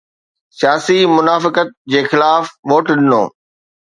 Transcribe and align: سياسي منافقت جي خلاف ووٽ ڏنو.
سياسي 0.59 0.95
منافقت 1.17 1.69
جي 1.93 2.01
خلاف 2.13 2.45
ووٽ 2.71 2.93
ڏنو. 2.97 3.23